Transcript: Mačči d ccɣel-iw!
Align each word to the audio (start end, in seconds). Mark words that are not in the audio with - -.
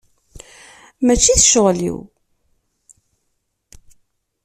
Mačči 1.05 1.33
d 1.39 1.41
ccɣel-iw! 1.45 1.97